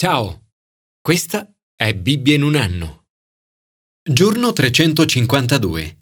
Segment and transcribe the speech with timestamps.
[0.00, 0.50] Ciao,
[1.00, 3.06] questa è Bibbia in un anno.
[4.00, 5.98] Giorno 352.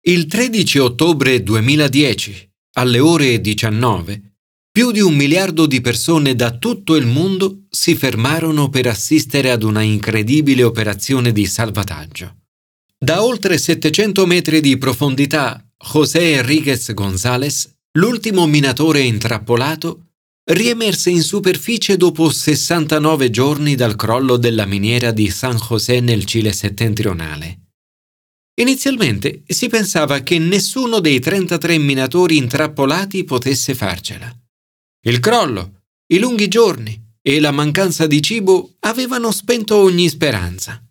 [0.00, 4.38] Il 13 ottobre 2010, alle ore 19,
[4.72, 9.62] più di un miliardo di persone da tutto il mondo si fermarono per assistere ad
[9.62, 12.38] una incredibile operazione di salvataggio.
[12.98, 20.09] Da oltre 700 metri di profondità, José Enriquez González, l'ultimo minatore intrappolato,
[20.44, 26.52] riemerse in superficie dopo 69 giorni dal crollo della miniera di San José nel Cile
[26.52, 27.60] settentrionale.
[28.60, 34.30] Inizialmente si pensava che nessuno dei 33 minatori intrappolati potesse farcela.
[35.02, 40.82] Il crollo, i lunghi giorni e la mancanza di cibo avevano spento ogni speranza.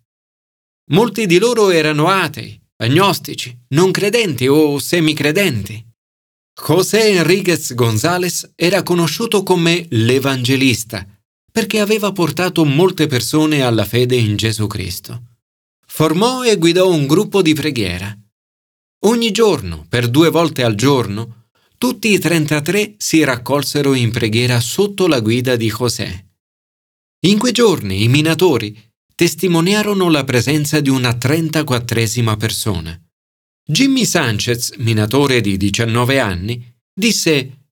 [0.91, 5.88] Molti di loro erano atei, agnostici, non credenti o semicredenti.
[6.61, 11.07] José Enríquez González era conosciuto come l'Evangelista
[11.51, 15.23] perché aveva portato molte persone alla fede in Gesù Cristo.
[15.87, 18.15] Formò e guidò un gruppo di preghiera.
[19.05, 25.07] Ogni giorno, per due volte al giorno, tutti i 33 si raccolsero in preghiera sotto
[25.07, 26.27] la guida di José.
[27.21, 28.77] In quei giorni i minatori
[29.15, 32.99] testimoniarono la presenza di una 34esima persona.
[33.71, 37.67] Jimmy Sanchez, minatore di 19 anni, disse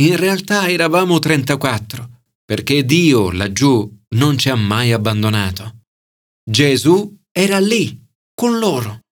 [0.00, 5.82] In realtà eravamo 34, perché Dio laggiù non ci ha mai abbandonato.
[6.42, 7.96] Gesù era lì,
[8.34, 9.02] con loro.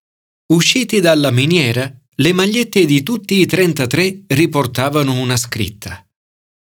[0.52, 6.04] Usciti dalla miniera, le magliette di tutti i 33 riportavano una scritta.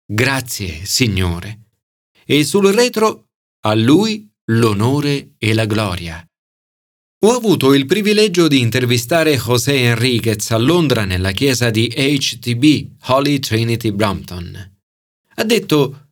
[0.05, 1.69] Grazie, Signore.
[2.25, 3.27] E sul retro,
[3.61, 6.25] a Lui l'onore e la gloria.
[7.25, 13.39] Ho avuto il privilegio di intervistare José Enriquez a Londra nella chiesa di HTB, Holy
[13.39, 14.73] Trinity Brompton.
[15.33, 16.09] Ha detto,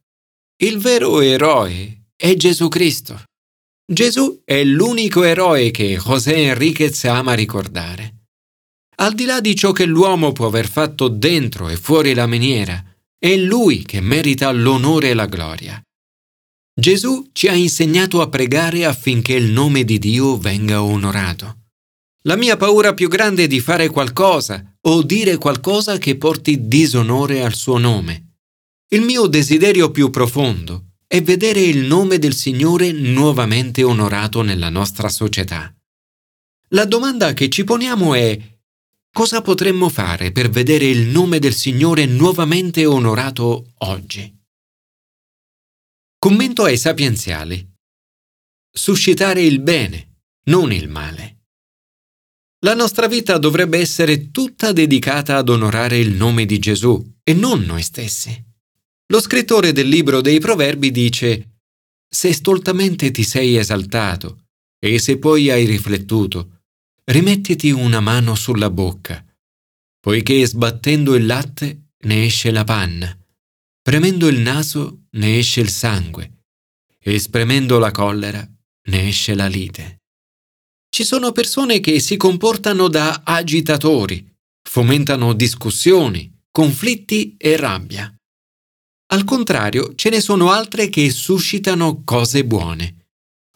[0.64, 3.26] il vero eroe è Gesù Cristo.
[3.86, 8.22] Gesù è l'unico eroe che José Enriquez ama ricordare.
[8.96, 12.84] Al di là di ciò che l'uomo può aver fatto dentro e fuori la miniera,
[13.20, 15.80] è lui che merita l'onore e la gloria.
[16.76, 21.58] Gesù ci ha insegnato a pregare affinché il nome di Dio venga onorato.
[22.24, 27.44] La mia paura più grande è di fare qualcosa o dire qualcosa che porti disonore
[27.44, 28.38] al suo nome.
[28.90, 35.10] Il mio desiderio più profondo è vedere il nome del Signore nuovamente onorato nella nostra
[35.10, 35.72] società.
[36.70, 38.40] La domanda che ci poniamo è
[39.12, 44.43] cosa potremmo fare per vedere il nome del Signore nuovamente onorato oggi?
[46.24, 47.70] Commento ai sapienziali.
[48.72, 51.42] Suscitare il bene, non il male.
[52.60, 57.64] La nostra vita dovrebbe essere tutta dedicata ad onorare il nome di Gesù e non
[57.64, 58.42] noi stessi.
[59.08, 61.58] Lo scrittore del libro dei Proverbi dice
[62.08, 64.46] Se stoltamente ti sei esaltato
[64.80, 66.62] e se poi hai riflettuto,
[67.04, 69.22] rimettiti una mano sulla bocca,
[70.00, 73.14] poiché sbattendo il latte ne esce la panna
[73.82, 76.44] Premendo il naso ne esce il sangue
[77.00, 78.48] e spremendo la collera
[78.86, 80.02] ne esce la lite.
[80.90, 84.32] Ci sono persone che si comportano da agitatori,
[84.62, 88.14] fomentano discussioni, conflitti e rabbia.
[89.08, 93.08] Al contrario, ce ne sono altre che suscitano cose buone.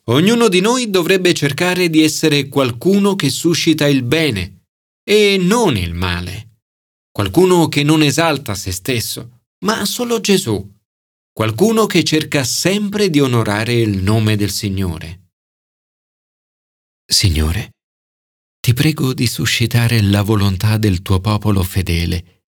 [0.05, 4.63] Ognuno di noi dovrebbe cercare di essere qualcuno che suscita il bene
[5.03, 6.61] e non il male,
[7.11, 10.76] qualcuno che non esalta se stesso, ma solo Gesù,
[11.37, 15.33] qualcuno che cerca sempre di onorare il nome del Signore.
[17.05, 17.75] Signore,
[18.59, 22.45] ti prego di suscitare la volontà del tuo popolo fedele,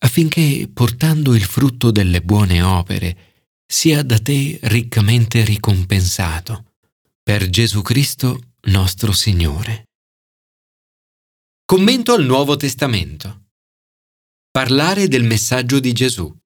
[0.00, 6.72] affinché, portando il frutto delle buone opere, sia da te riccamente ricompensato.
[7.22, 9.84] Per Gesù Cristo nostro Signore.
[11.64, 13.50] Commento al Nuovo Testamento.
[14.50, 16.41] Parlare del messaggio di Gesù.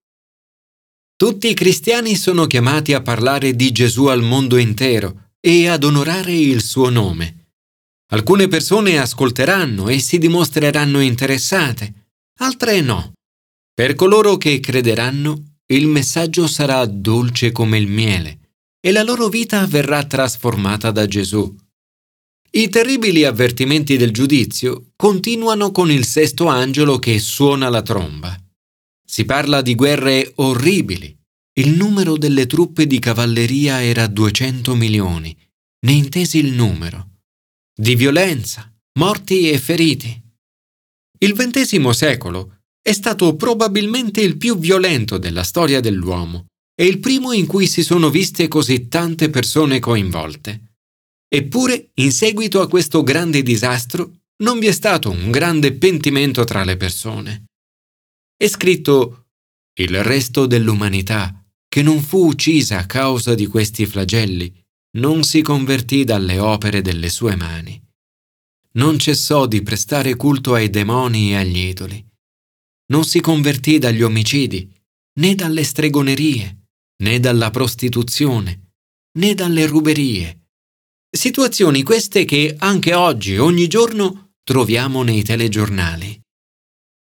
[1.18, 6.34] Tutti i cristiani sono chiamati a parlare di Gesù al mondo intero e ad onorare
[6.34, 7.52] il suo nome.
[8.12, 13.14] Alcune persone ascolteranno e si dimostreranno interessate, altre no.
[13.72, 18.40] Per coloro che crederanno, il messaggio sarà dolce come il miele
[18.78, 21.56] e la loro vita verrà trasformata da Gesù.
[22.50, 28.38] I terribili avvertimenti del giudizio continuano con il sesto angelo che suona la tromba.
[29.06, 31.16] Si parla di guerre orribili.
[31.58, 35.34] Il numero delle truppe di cavalleria era 200 milioni.
[35.86, 37.20] Ne intesi il numero.
[37.72, 40.22] Di violenza, morti e feriti.
[41.18, 46.46] Il XX secolo è stato probabilmente il più violento della storia dell'uomo
[46.78, 50.74] è il primo in cui si sono viste così tante persone coinvolte.
[51.26, 56.64] Eppure, in seguito a questo grande disastro, non vi è stato un grande pentimento tra
[56.64, 57.46] le persone.
[58.38, 59.28] È scritto
[59.78, 64.52] il resto dell'umanità, che non fu uccisa a causa di questi flagelli,
[64.98, 67.82] non si convertì dalle opere delle sue mani.
[68.72, 72.06] Non cessò di prestare culto ai demoni e agli idoli.
[72.92, 74.70] Non si convertì dagli omicidi,
[75.18, 76.68] né dalle stregonerie,
[77.04, 78.72] né dalla prostituzione,
[79.18, 80.48] né dalle ruberie.
[81.10, 86.20] Situazioni queste che anche oggi, ogni giorno, troviamo nei telegiornali.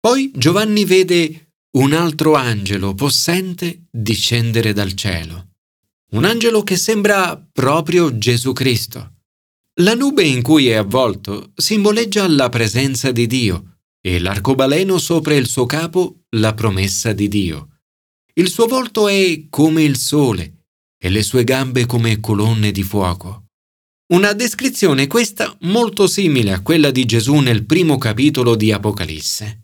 [0.05, 5.53] Poi Giovanni vede un altro angelo possente discendere dal cielo.
[6.11, 9.13] Un angelo che sembra proprio Gesù Cristo.
[9.81, 15.47] La nube in cui è avvolto simboleggia la presenza di Dio e l'arcobaleno sopra il
[15.47, 17.79] suo capo la promessa di Dio.
[18.35, 20.65] Il suo volto è come il sole
[20.99, 23.45] e le sue gambe come colonne di fuoco.
[24.13, 29.61] Una descrizione questa molto simile a quella di Gesù nel primo capitolo di Apocalisse.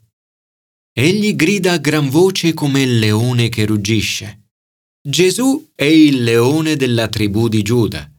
[0.94, 4.50] Egli grida a gran voce come il leone che ruggisce.
[5.02, 8.10] Gesù è il leone della tribù di Giuda.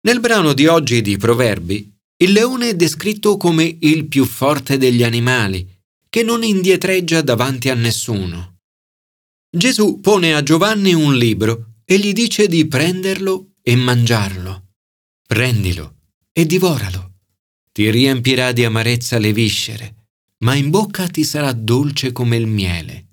[0.00, 5.04] Nel brano di oggi di Proverbi, il leone è descritto come il più forte degli
[5.04, 5.64] animali,
[6.08, 8.58] che non indietreggia davanti a nessuno.
[9.48, 14.70] Gesù pone a Giovanni un libro e gli dice di prenderlo e mangiarlo.
[15.24, 15.98] Prendilo
[16.32, 17.12] e divoralo.
[17.70, 19.97] Ti riempirà di amarezza le viscere,
[20.44, 23.06] ma in bocca ti sarà dolce come il miele.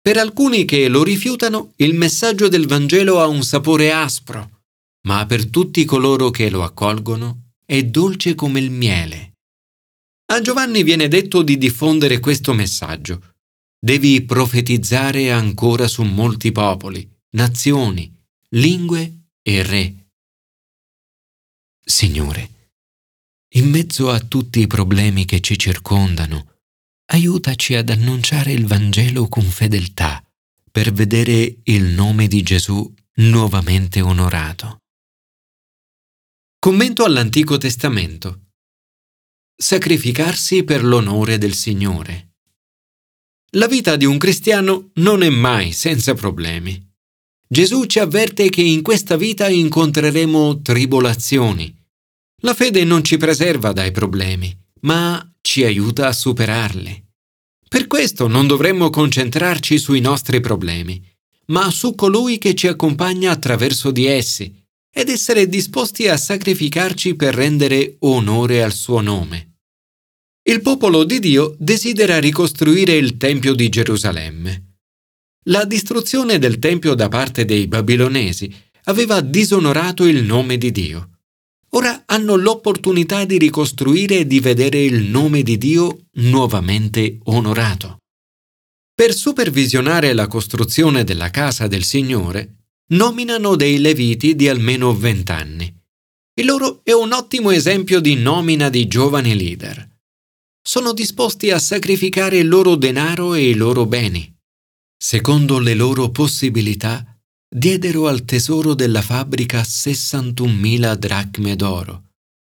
[0.00, 4.62] Per alcuni che lo rifiutano, il messaggio del Vangelo ha un sapore aspro,
[5.06, 9.34] ma per tutti coloro che lo accolgono è dolce come il miele.
[10.32, 13.30] A Giovanni viene detto di diffondere questo messaggio
[13.82, 18.14] devi profetizzare ancora su molti popoli, nazioni,
[18.50, 19.94] lingue e re.
[21.82, 22.50] Signore,
[23.54, 26.49] in mezzo a tutti i problemi che ci circondano,
[27.12, 30.24] aiutaci ad annunciare il Vangelo con fedeltà
[30.70, 34.78] per vedere il nome di Gesù nuovamente onorato.
[36.58, 38.50] Commento all'Antico Testamento.
[39.56, 42.34] Sacrificarsi per l'onore del Signore.
[43.54, 46.88] La vita di un cristiano non è mai senza problemi.
[47.48, 51.76] Gesù ci avverte che in questa vita incontreremo tribolazioni.
[52.42, 57.04] La fede non ci preserva dai problemi, ma ci aiuta a superarli.
[57.68, 61.02] Per questo non dovremmo concentrarci sui nostri problemi,
[61.46, 64.52] ma su colui che ci accompagna attraverso di essi
[64.92, 69.58] ed essere disposti a sacrificarci per rendere onore al suo nome.
[70.42, 74.78] Il popolo di Dio desidera ricostruire il Tempio di Gerusalemme.
[75.44, 78.52] La distruzione del Tempio da parte dei babilonesi
[78.84, 81.09] aveva disonorato il nome di Dio.
[81.74, 87.98] Ora hanno l'opportunità di ricostruire e di vedere il nome di Dio nuovamente onorato.
[88.94, 92.56] Per supervisionare la costruzione della casa del Signore,
[92.90, 95.72] nominano dei leviti di almeno vent'anni.
[96.34, 99.88] Il loro è un ottimo esempio di nomina di giovani leader
[100.62, 104.32] sono disposti a sacrificare il loro denaro e i loro beni.
[104.96, 107.09] Secondo le loro possibilità,
[107.52, 112.04] diedero al tesoro della fabbrica 61.000 dracme d'oro,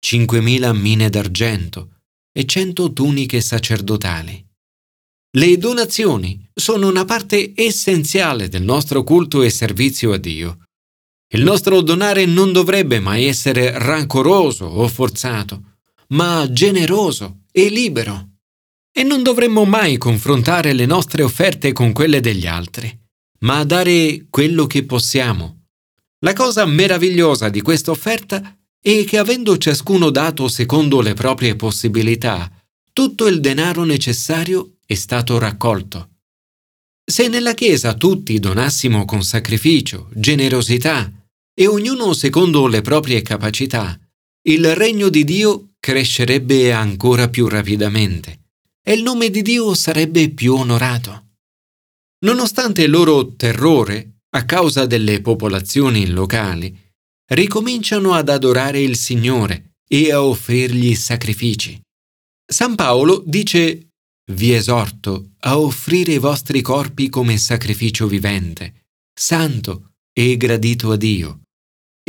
[0.03, 1.99] 5.000 mine d'argento
[2.31, 4.43] e 100 tuniche sacerdotali.
[5.37, 10.63] Le donazioni sono una parte essenziale del nostro culto e servizio a Dio.
[11.31, 15.75] Il nostro donare non dovrebbe mai essere rancoroso o forzato,
[16.09, 18.29] ma generoso e libero.
[18.91, 23.06] E non dovremmo mai confrontare le nostre offerte con quelle degli altri,
[23.39, 25.65] ma dare quello che possiamo.
[26.19, 32.51] La cosa meravigliosa di questa offerta è che avendo ciascuno dato secondo le proprie possibilità,
[32.93, 36.09] tutto il denaro necessario è stato raccolto.
[37.05, 41.11] Se nella Chiesa tutti donassimo con sacrificio, generosità
[41.53, 43.99] e ognuno secondo le proprie capacità,
[44.47, 48.45] il regno di Dio crescerebbe ancora più rapidamente
[48.81, 51.26] e il nome di Dio sarebbe più onorato.
[52.19, 56.75] Nonostante il loro terrore a causa delle popolazioni locali,
[57.33, 61.79] ricominciano ad adorare il Signore e a offrirgli sacrifici.
[62.45, 63.89] San Paolo dice
[64.31, 71.41] Vi esorto a offrire i vostri corpi come sacrificio vivente, santo e gradito a Dio.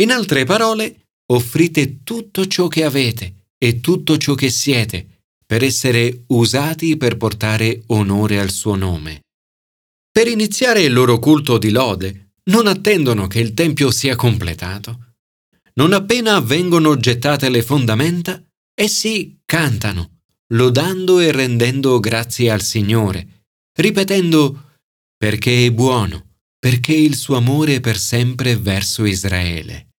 [0.00, 6.25] In altre parole, offrite tutto ciò che avete e tutto ciò che siete per essere
[6.29, 9.23] usati per portare onore al suo nome.
[10.19, 15.15] Per iniziare il loro culto di lode, non attendono che il Tempio sia completato.
[15.75, 18.43] Non appena vengono gettate le fondamenta,
[18.75, 20.23] essi cantano,
[20.55, 23.45] lodando e rendendo grazie al Signore,
[23.79, 24.73] ripetendo
[25.17, 29.91] perché è buono, perché il suo amore è per sempre verso Israele.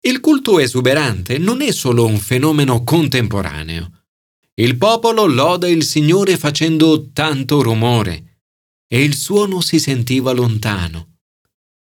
[0.00, 4.04] Il culto esuberante non è solo un fenomeno contemporaneo.
[4.54, 8.25] Il popolo loda il Signore facendo tanto rumore
[8.88, 11.14] e il suono si sentiva lontano.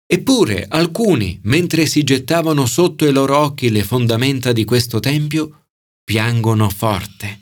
[0.07, 5.67] Eppure alcuni, mentre si gettavano sotto i loro occhi le fondamenta di questo tempio,
[6.05, 7.41] piangono forte.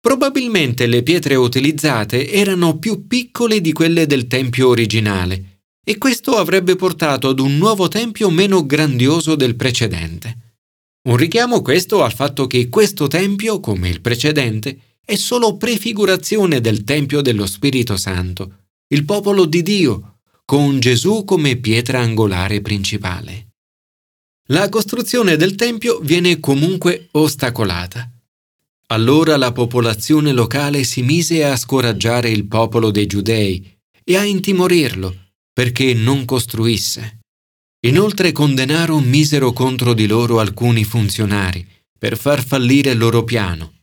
[0.00, 6.76] Probabilmente le pietre utilizzate erano più piccole di quelle del tempio originale e questo avrebbe
[6.76, 10.56] portato ad un nuovo tempio meno grandioso del precedente.
[11.08, 16.84] Un richiamo questo al fatto che questo tempio, come il precedente, è solo prefigurazione del
[16.84, 18.57] tempio dello Spirito Santo,
[18.88, 23.48] il popolo di Dio, con Gesù come pietra angolare principale.
[24.48, 28.10] La costruzione del tempio viene comunque ostacolata
[28.90, 35.32] allora la popolazione locale si mise a scoraggiare il popolo dei giudei e a intimorirlo
[35.52, 37.18] perché non costruisse.
[37.86, 41.66] Inoltre condenarono misero contro di loro alcuni funzionari
[41.98, 43.74] per far fallire il loro piano.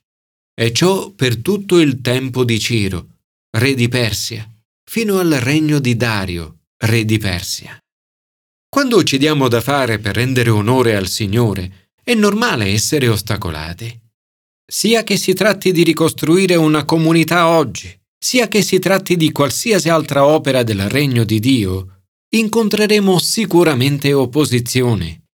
[0.59, 3.07] E ciò per tutto il tempo di Ciro,
[3.57, 4.49] re di Persia,
[4.89, 7.77] fino al regno di Dario, re di Persia.
[8.69, 14.03] Quando ci diamo da fare per rendere onore al Signore, è normale essere ostacolati
[14.67, 19.89] sia che si tratti di ricostruire una comunità oggi, sia che si tratti di qualsiasi
[19.89, 25.27] altra opera del regno di Dio, incontreremo sicuramente opposizione.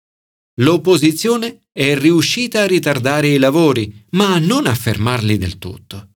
[0.59, 6.09] L'opposizione è riuscita a ritardare i lavori, ma non a fermarli del tutto.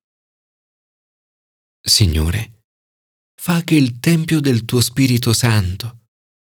[1.81, 2.54] Signore,
[3.35, 6.07] fa che il Tempio del tuo Spirito Santo,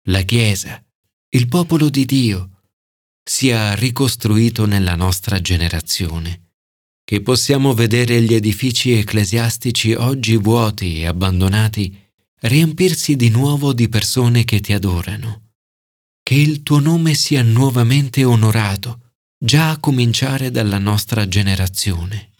[0.09, 0.83] la Chiesa,
[1.31, 2.62] il popolo di Dio,
[3.23, 6.47] sia ricostruito nella nostra generazione
[7.07, 11.97] che possiamo vedere gli edifici ecclesiastici oggi vuoti e abbandonati
[12.40, 15.52] riempirsi di nuovo di persone che ti adorano.
[16.21, 22.33] Che il tuo nome sia nuovamente onorato, già a cominciare dalla nostra generazione.